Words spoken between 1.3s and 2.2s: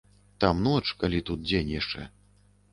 дзень яшчэ.